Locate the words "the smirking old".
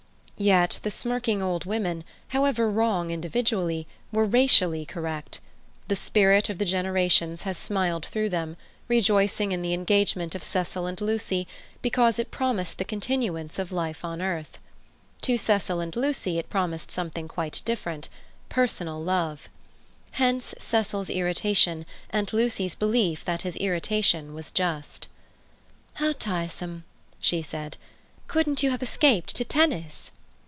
0.81-1.65